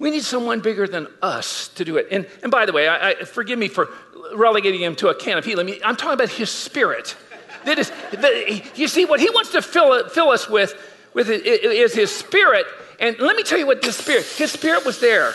[0.00, 2.08] We need someone bigger than us to do it.
[2.10, 3.90] And, and by the way, I, I, forgive me for
[4.34, 5.78] relegating him to a can of helium.
[5.84, 7.16] I'm talking about his spirit.
[7.64, 10.74] That is, the, you see, what he wants to fill, fill us with,
[11.14, 12.66] with is his spirit.
[13.00, 15.32] And let me tell you what this spirit, his spirit was there,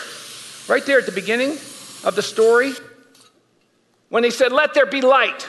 [0.68, 1.52] right there at the beginning
[2.04, 2.72] of the story,
[4.08, 5.48] when he said, Let there be light.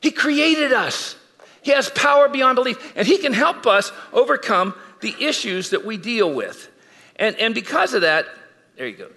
[0.00, 1.16] He created us.
[1.62, 5.96] He has power beyond belief, and he can help us overcome the issues that we
[5.96, 6.68] deal with.
[7.16, 8.26] And, and because of that,
[8.76, 9.08] there you go.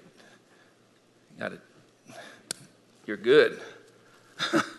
[1.39, 1.61] Got it.
[3.07, 3.59] You're good.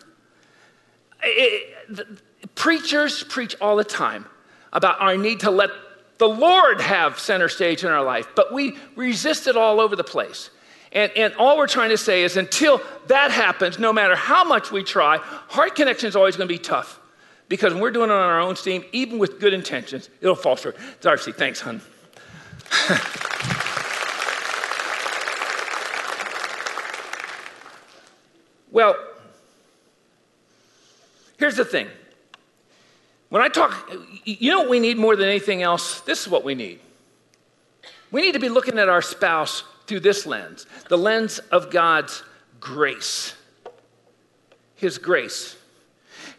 [1.27, 2.07] it, the,
[2.55, 4.27] preachers preach all the time
[4.73, 5.71] about our need to let
[6.19, 10.05] the Lord have center stage in our life, but we resist it all over the
[10.05, 10.51] place.
[10.93, 14.73] And, and all we're trying to say is until that happens, no matter how much
[14.73, 17.01] we try, heart connection is always going to be tough.
[17.49, 20.57] Because when we're doing it on our own steam, even with good intentions, it'll fall
[20.57, 20.77] short.
[21.01, 21.81] Darcy, thanks, hon.
[28.73, 28.97] well,
[31.39, 31.89] here's the thing.
[33.29, 33.91] When I talk,
[34.25, 36.01] you know what we need more than anything else?
[36.03, 36.81] This is what we need.
[38.11, 42.23] We need to be looking at our spouse through this lens the lens of God's
[42.61, 43.35] grace.
[44.77, 45.57] His grace.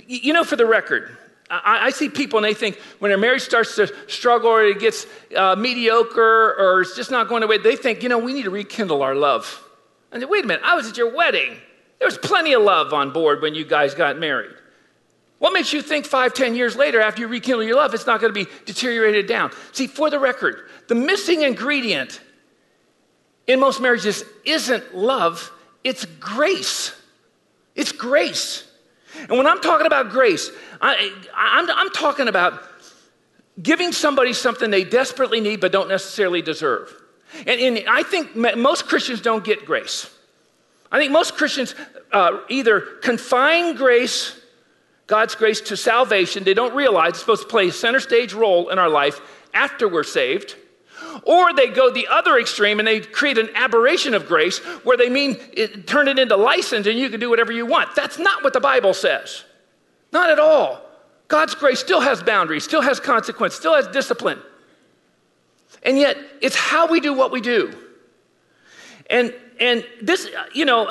[0.07, 1.17] You know, for the record,
[1.49, 4.79] I, I, see people and they think when their marriage starts to struggle or it
[4.79, 5.05] gets
[5.35, 8.49] uh, mediocre or it's just not going away, they think, you know, we need to
[8.49, 9.63] rekindle our love.
[10.11, 11.57] And wait a minute, I was at your wedding.
[11.99, 14.55] There was plenty of love on board when you guys got married.
[15.39, 18.19] What makes you think five, ten years later, after you rekindle your love, it's not
[18.19, 19.51] going to be deteriorated down?
[19.71, 22.19] See, for the record, the missing ingredient
[23.45, 25.51] in most marriages isn't love,
[25.83, 26.93] it's grace.
[27.75, 28.67] It's grace.
[29.19, 32.61] And when I'm talking about grace, I, am talking about
[33.61, 36.93] giving somebody something they desperately need but don't necessarily deserve.
[37.45, 40.13] And, and I think most Christians don't get grace.
[40.91, 41.75] I think most Christians
[42.11, 44.39] uh, either confine grace,
[45.07, 46.43] God's grace, to salvation.
[46.43, 49.21] They don't realize it's supposed to play a center stage role in our life
[49.53, 50.55] after we're saved.
[51.23, 55.09] Or they go the other extreme and they create an aberration of grace where they
[55.09, 57.95] mean it, turn it into license and you can do whatever you want.
[57.95, 59.43] That's not what the Bible says.
[60.11, 60.81] Not at all.
[61.27, 64.39] God's grace still has boundaries, still has consequence, still has discipline.
[65.83, 67.73] And yet, it's how we do what we do.
[69.09, 70.89] And and this, you know,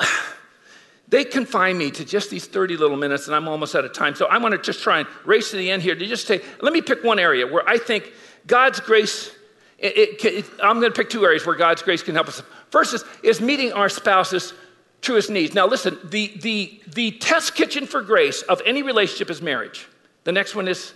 [1.07, 4.15] they confine me to just these 30 little minutes, and I'm almost out of time.
[4.15, 6.41] So I want to just try and race to the end here to just say,
[6.61, 8.11] let me pick one area where I think
[8.45, 9.31] God's grace
[9.79, 12.41] it, it, it, I'm going to pick two areas where God's grace can help us.
[12.69, 14.53] First is, is meeting our spouse's
[15.01, 15.53] truest needs.
[15.53, 19.87] Now, listen, the, the, the test kitchen for grace of any relationship is marriage.
[20.23, 20.93] The next one is,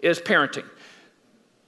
[0.00, 0.66] is parenting.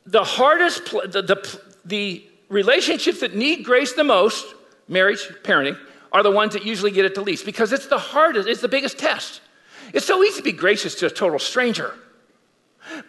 [0.05, 4.55] The hardest, the, the, the relationships that need grace the most,
[4.89, 5.79] marriage, parenting,
[6.13, 8.69] are the ones that usually get it the least because it's the hardest, it's the
[8.69, 9.41] biggest test.
[9.93, 11.95] It's so easy to be gracious to a total stranger.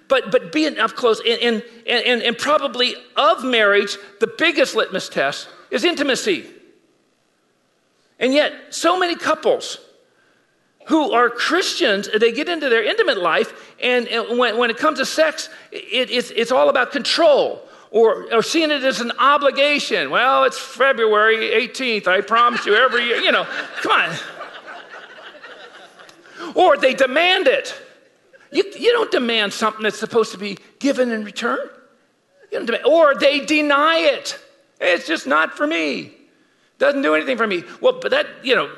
[0.07, 5.09] But, but being up close, and, and, and, and probably of marriage, the biggest litmus
[5.09, 6.45] test is intimacy.
[8.19, 9.79] And yet, so many couples
[10.87, 15.05] who are Christians, they get into their intimate life, and, when, when it comes to
[15.05, 17.61] sex, it, it's, it's all about control
[17.93, 20.09] or, or seeing it as an obligation.
[20.09, 23.17] Well, it's February 18th, I promise you every year.
[23.17, 23.45] You know,
[23.81, 24.15] come on.
[26.55, 27.73] Or they demand it.
[28.51, 31.69] You, you don't demand something that's supposed to be given in return.
[32.51, 34.39] Demand, or they deny it.
[34.81, 36.13] It's just not for me.
[36.79, 37.63] Doesn't do anything for me.
[37.79, 38.71] Well, but that, you know,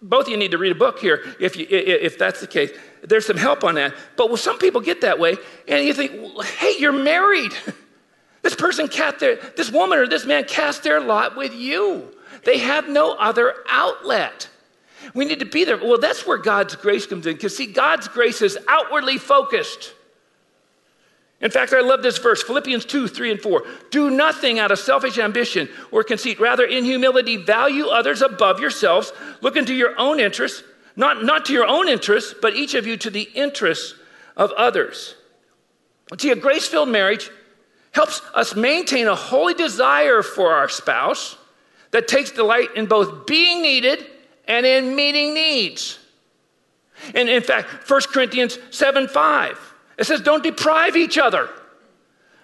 [0.00, 2.70] both of you need to read a book here if, you, if that's the case.
[3.02, 3.92] There's some help on that.
[4.16, 7.52] But well, some people get that way, and you think, well, hey, you're married.
[8.42, 12.08] this person cast their, this woman or this man cast their lot with you.
[12.44, 14.48] They have no other outlet.
[15.14, 15.76] We need to be there.
[15.76, 19.94] Well, that's where God's grace comes in, because see, God's grace is outwardly focused.
[21.40, 23.64] In fact, I love this verse Philippians 2 3 and 4.
[23.90, 26.38] Do nothing out of selfish ambition or conceit.
[26.38, 29.12] Rather, in humility, value others above yourselves.
[29.40, 30.62] Look into your own interests,
[30.94, 33.94] not, not to your own interests, but each of you to the interests
[34.36, 35.16] of others.
[36.18, 37.30] See, a grace filled marriage
[37.92, 41.36] helps us maintain a holy desire for our spouse
[41.90, 44.06] that takes delight in both being needed
[44.48, 45.98] and in meeting needs.
[47.14, 51.48] And in fact, 1 Corinthians 7 5, it says, Don't deprive each other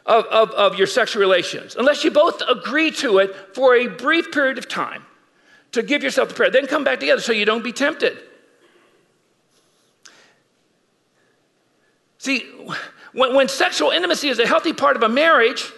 [0.05, 4.33] of, of, of your sexual relations unless you both agree to it for a brief
[4.33, 5.05] period of time
[5.73, 6.51] to give yourself to prayer.
[6.51, 8.19] Then come back together so you don't be tempted.
[12.19, 12.45] See,
[13.12, 15.73] when, when sexual intimacy is a healthy part of a marriage,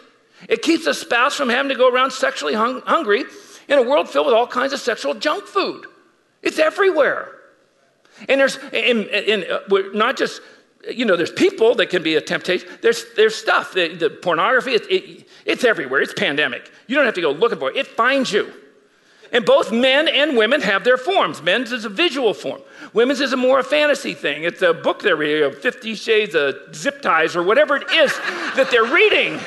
[0.49, 3.25] It keeps a spouse from having to go around sexually hung- hungry
[3.69, 5.87] in a world filled with all kinds of sexual junk food.
[6.43, 7.37] It's everywhere.
[8.29, 10.41] And there's, uh, not just,
[10.91, 12.69] you know, there's people that can be a temptation.
[12.83, 16.01] There's, there's stuff, the, the pornography, it, it, it's everywhere.
[16.01, 16.71] It's pandemic.
[16.87, 18.53] You don't have to go looking for it, it finds you.
[19.33, 21.41] And both men and women have their forms.
[21.41, 22.61] Men's is a visual form.
[22.93, 24.43] Women's is a more a fantasy thing.
[24.43, 28.13] It's a book they're reading, Fifty Shades of Zip Ties, or whatever it is
[28.57, 29.39] that they're reading.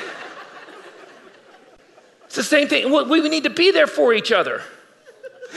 [2.24, 2.90] It's the same thing.
[3.08, 4.62] We need to be there for each other.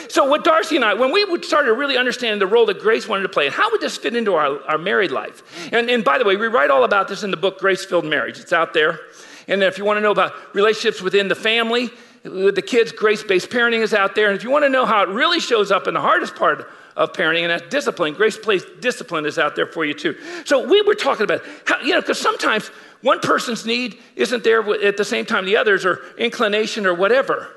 [0.09, 3.07] So, what Darcy and I, when we started to really understanding the role that Grace
[3.07, 5.41] wanted to play, and how would this fit into our, our married life?
[5.73, 8.05] And, and by the way, we write all about this in the book Grace Filled
[8.05, 8.39] Marriage.
[8.39, 8.99] It's out there.
[9.47, 11.89] And if you want to know about relationships within the family,
[12.27, 14.27] with the kids, grace based parenting is out there.
[14.29, 16.69] And if you want to know how it really shows up in the hardest part
[16.95, 20.15] of parenting, and that's discipline, grace based discipline is out there for you too.
[20.45, 22.67] So we were talking about how, you know, because sometimes
[23.01, 27.49] one person's need isn't there at the same time the others, or inclination, or whatever.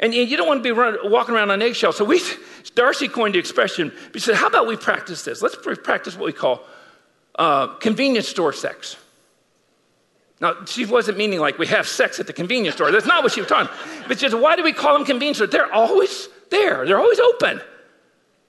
[0.00, 1.96] And you don't want to be run, walking around on eggshells.
[1.96, 2.20] So we,
[2.76, 3.92] Darcy coined the expression.
[4.12, 5.42] He said, "How about we practice this?
[5.42, 6.62] Let's practice what we call
[7.36, 8.96] uh, convenience store sex."
[10.40, 12.92] Now, she wasn't meaning like we have sex at the convenience store.
[12.92, 13.66] That's not what she was talking.
[13.66, 14.08] about.
[14.08, 15.50] But just why do we call them convenience stores?
[15.50, 16.86] They're always there.
[16.86, 17.60] They're always open.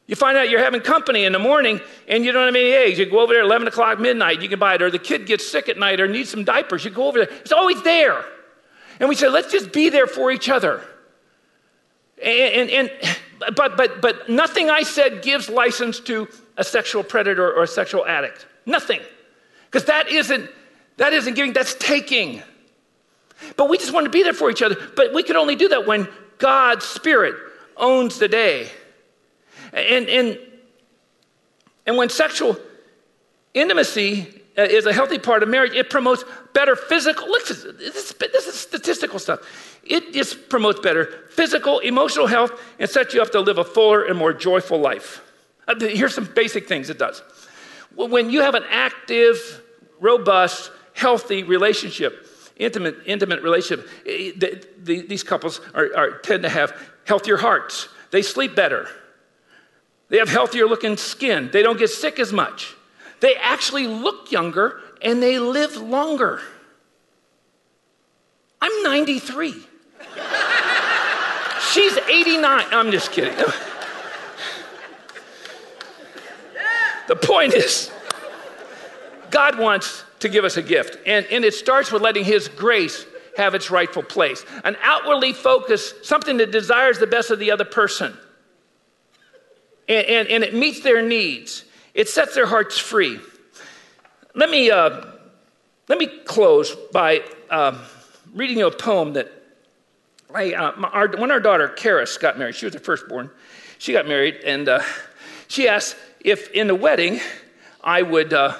[0.10, 2.98] You find out you're having company in the morning and you don't have any eggs.
[2.98, 4.82] You go over there at 11 o'clock midnight, you can buy it.
[4.82, 7.38] Or the kid gets sick at night or needs some diapers, you go over there.
[7.42, 8.26] It's always there.
[9.00, 10.84] And we say, let's just be there for each other.
[12.24, 13.18] And, and, and,
[13.56, 18.06] but, but, but nothing I said gives license to a sexual predator or a sexual
[18.06, 18.48] addict.
[18.66, 19.02] Nothing.
[19.66, 20.50] Because that isn't,
[21.00, 22.44] that isn't giving, that's taking.
[23.56, 24.76] But we just want to be there for each other.
[24.96, 27.36] But we can only do that when God's Spirit
[27.78, 28.70] owns the day.
[29.72, 30.38] And, and,
[31.86, 32.58] and when sexual
[33.54, 38.48] intimacy uh, is a healthy part of marriage, it promotes better physical, listen, this, this
[38.48, 39.40] is statistical stuff.
[39.86, 44.04] It just promotes better physical, emotional health, and sets you up to live a fuller
[44.04, 45.22] and more joyful life.
[45.66, 47.22] Uh, here's some basic things it does.
[47.96, 49.62] When you have an active,
[50.02, 56.74] robust, healthy relationship, intimate, intimate relationship, the, the, these couples are, are, tend to have
[57.06, 57.88] healthier hearts.
[58.12, 58.90] They sleep better.
[60.10, 61.50] They have healthier looking skin.
[61.54, 62.76] They don't get sick as much.
[63.22, 66.42] They actually look younger and they live longer.
[68.62, 69.52] I'm 93.
[71.72, 72.66] She's 89.
[72.72, 73.38] I'm just kidding.
[77.08, 77.90] the point is,
[79.32, 83.06] God wants to give us a gift, and, and it starts with letting His grace
[83.38, 84.46] have its rightful place.
[84.64, 88.18] An outwardly focused, something that desires the best of the other person,
[89.88, 91.64] and, and, and it meets their needs.
[91.94, 93.20] It sets their hearts free.
[94.36, 95.06] Let me, uh,
[95.88, 97.78] let me close by uh,
[98.34, 99.32] reading you a poem that
[100.34, 103.32] I, uh, our, when our daughter Karis got married, she was the firstborn,
[103.80, 104.82] she got married, and uh,
[105.48, 107.20] she asked if in the wedding
[107.84, 108.56] I would uh,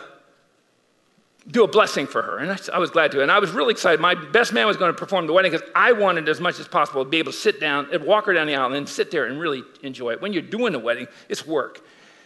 [1.48, 2.38] do a blessing for her.
[2.38, 3.22] And I, I, was glad to.
[3.22, 4.00] And I was really excited.
[4.00, 6.68] My best man was going to perform the wedding because I wanted as much as
[6.68, 9.10] possible to be able to sit down and walk her down the aisle and sit
[9.10, 10.22] there and really enjoy it.
[10.22, 11.82] When you're doing the wedding, it's work.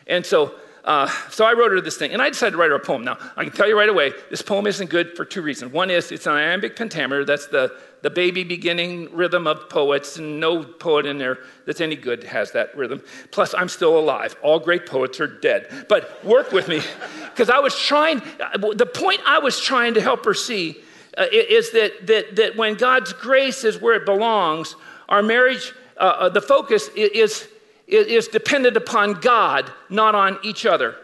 [0.08, 2.76] And so uh, so I wrote her this thing, and I decided to write her
[2.76, 3.06] a poem.
[3.06, 5.72] Now, I can tell you right away, this poem isn't good for two reasons.
[5.72, 10.42] One is it's an iambic pentameter, that's the, the baby beginning rhythm of poets, and
[10.42, 13.02] no poet in there that's any good has that rhythm.
[13.32, 14.36] Plus, I'm still alive.
[14.44, 15.86] All great poets are dead.
[15.88, 16.82] But work with me,
[17.30, 18.22] because I was trying,
[18.60, 20.82] the point I was trying to help her see
[21.18, 24.76] uh, is that, that, that when God's grace is where it belongs,
[25.08, 27.48] our marriage, uh, uh the focus is
[27.88, 30.96] is dependent upon God, not on each other.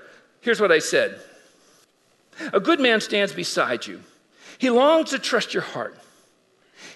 [0.41, 1.19] Here's what I said
[2.53, 4.01] A good man stands beside you,
[4.57, 5.97] he longs to trust your heart.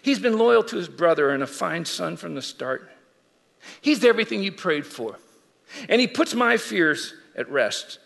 [0.01, 2.89] He's been loyal to his brother and a fine son from the start.
[3.81, 5.17] He's everything you prayed for.
[5.87, 7.99] And he puts my fears at rest.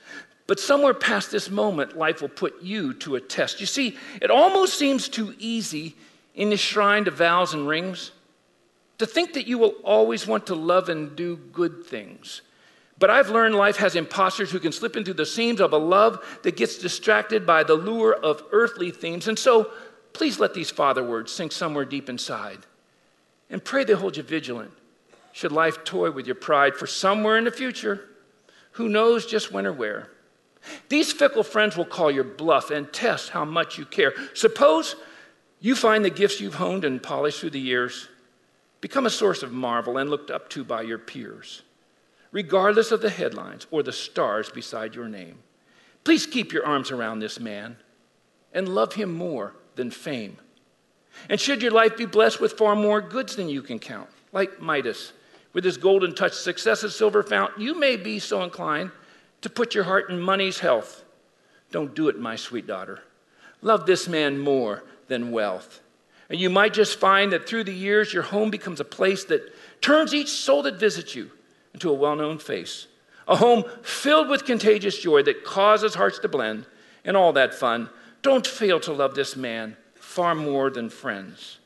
[0.46, 3.60] But somewhere past this moment, life will put you to a test.
[3.60, 5.96] You see, it almost seems too easy
[6.36, 8.12] in the shrine of vows and rings
[8.98, 12.42] to think that you will always want to love and do good things.
[13.00, 16.40] But I've learned life has imposters who can slip into the seams of a love
[16.44, 19.28] that gets distracted by the lure of earthly themes.
[19.28, 19.72] And so,
[20.14, 22.60] please let these father words sink somewhere deep inside.
[23.52, 24.72] And pray they hold you vigilant.
[25.32, 28.10] Should life toy with your pride for somewhere in the future,
[28.72, 30.10] who knows just when or where?
[30.90, 34.14] These fickle friends will call your bluff and test how much you care.
[34.34, 34.96] Suppose
[35.60, 38.08] you find the gifts you've honed and polished through the years
[38.82, 41.64] Become a source of marvel and looked up to by your peers,
[42.32, 45.40] regardless of the headlines or the stars beside your name.
[46.04, 47.78] Please keep your arms around this man
[48.54, 50.38] and love him more than fame.
[51.30, 54.62] And should your life be blessed with far more goods than you can count, like
[54.62, 55.14] Midas,
[55.54, 58.92] with his golden touch, success as silver fount, you may be so inclined
[59.42, 61.04] to put your heart in money's health.
[61.72, 63.02] Don't do it, my sweet daughter.
[63.62, 65.82] Love this man more than wealth.
[66.30, 69.54] And you might just find that through the years, your home becomes a place that
[69.82, 71.32] turns each soul that visits you
[71.74, 72.88] into a well known face.
[73.28, 76.66] A home filled with contagious joy that causes hearts to blend
[77.06, 77.90] and all that fun.
[78.22, 81.60] Don't fail to love this man far more than friends.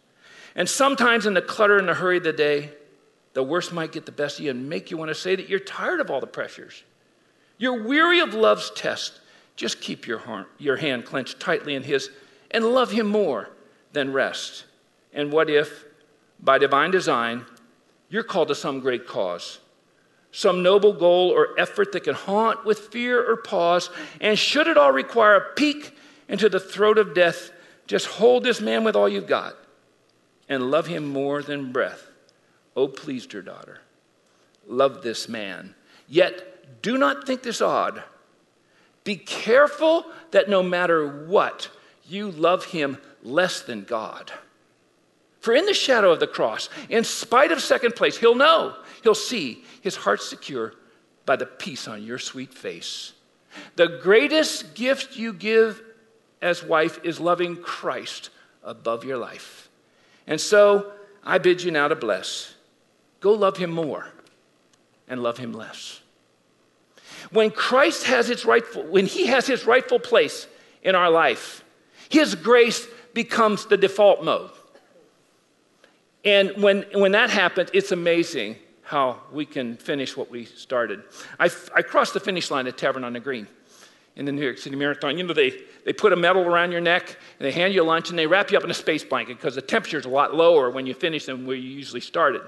[0.56, 2.72] And sometimes in the clutter and the hurry of the day,
[3.34, 5.48] the worst might get the best of you and make you want to say that
[5.48, 6.84] you're tired of all the pressures.
[7.58, 9.22] You're weary of love's test.
[9.56, 12.10] Just keep your, heart, your hand clenched tightly in his
[12.50, 13.50] and love him more
[13.94, 14.66] than rest.
[15.14, 15.86] And what if,
[16.40, 17.46] by divine design,
[18.10, 19.60] you're called to some great cause,
[20.32, 23.90] some noble goal or effort that can haunt with fear or pause,
[24.20, 25.96] and should it all require a peek
[26.28, 27.52] into the throat of death,
[27.88, 29.56] just hold this man with all you've got
[30.48, 32.08] and love him more than breath.
[32.76, 33.82] Oh, please, dear daughter,
[34.68, 35.76] love this man.
[36.08, 38.04] Yet do not think this odd.
[39.04, 41.70] Be careful that no matter what,
[42.08, 44.32] you love him less than God.
[45.40, 49.16] For in the shadow of the cross, in spite of second place, he'll know, he'll
[49.16, 50.74] see his heart secure
[51.26, 53.14] by the peace on your sweet face.
[53.76, 55.82] The greatest gift you give
[56.42, 58.30] as wife is loving Christ
[58.64, 59.70] above your life.
[60.28, 60.92] And so
[61.24, 62.54] I bid you now to bless.
[63.20, 64.08] Go love him more
[65.08, 66.02] and love him less.
[67.32, 70.48] When Christ has its rightful, when he has his rightful place
[70.82, 71.64] in our life,
[72.10, 74.52] his grace becomes the default mode.
[76.24, 81.04] And when, when that happens, it's amazing how we can finish what we started.
[81.40, 83.48] I, I crossed the finish line at Tavern on the Green
[84.16, 85.18] in the New York City Marathon.
[85.18, 88.10] You know, they, they put a medal around your neck and they hand you lunch
[88.10, 90.36] and they wrap you up in a space blanket because the temperature is a lot
[90.36, 92.42] lower when you finish than where you usually started.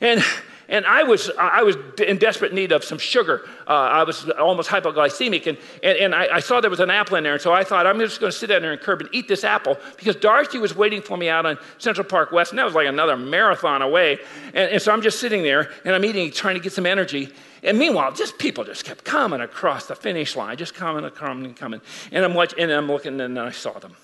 [0.00, 0.22] And
[0.70, 3.42] and I was, I was in desperate need of some sugar.
[3.66, 7.16] Uh, I was almost hypoglycemic, and, and, and I, I, saw there was an apple
[7.16, 9.00] in there, and so I thought, I'm just going to sit down there and curb
[9.00, 12.52] and eat this apple because Dorothy was waiting for me out on Central Park West,
[12.52, 14.18] and that was like another marathon away.
[14.54, 17.32] And, and so I'm just sitting there, and I'm eating, trying to get some energy.
[17.64, 21.46] And meanwhile, just people just kept coming across the finish line, just coming and coming
[21.46, 21.80] and coming.
[22.12, 23.96] And I'm, watching, and I'm looking, and I saw them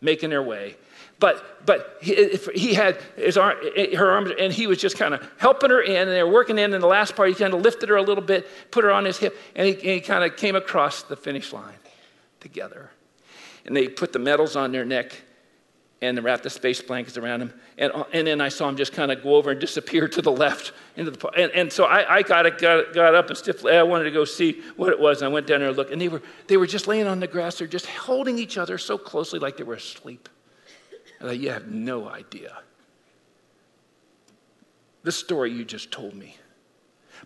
[0.00, 0.76] making their way
[1.18, 3.56] but, but he, he had his arm,
[3.96, 6.58] her arms, and he was just kind of helping her in, and they were working
[6.58, 6.72] in.
[6.72, 9.04] And the last part, he kind of lifted her a little bit, put her on
[9.04, 11.74] his hip, and he, he kind of came across the finish line
[12.40, 12.90] together.
[13.66, 15.12] And they put the medals on their neck
[16.00, 17.52] and they wrapped the space blankets around him.
[17.76, 20.30] And, and then I saw him just kind of go over and disappear to the
[20.30, 20.72] left.
[20.96, 24.04] Into the, and, and so I, I got, got, got up and stiffly, I wanted
[24.04, 25.22] to go see what it was.
[25.22, 27.18] And I went down there and looked, and they were, they were just laying on
[27.18, 27.58] the grass.
[27.58, 30.28] They're just holding each other so closely like they were asleep.
[31.20, 32.58] And you have no idea.
[35.02, 36.36] The story you just told me.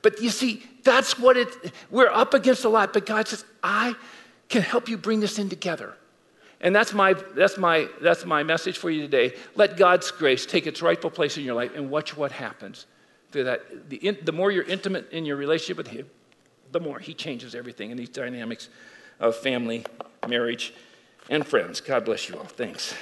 [0.01, 1.49] But you see, that's what it,
[1.90, 2.93] we're up against a lot.
[2.93, 3.95] But God says, I
[4.49, 5.95] can help you bring this in together.
[6.61, 9.34] And that's my, that's, my, that's my message for you today.
[9.57, 12.86] Let God's grace take its rightful place in your life and watch what happens.
[13.32, 16.09] Through that, the, the more you're intimate in your relationship with Him,
[16.70, 18.68] the more He changes everything in these dynamics
[19.18, 19.84] of family,
[20.28, 20.72] marriage,
[21.28, 21.80] and friends.
[21.80, 22.45] God bless you all.
[22.45, 22.95] Thanks.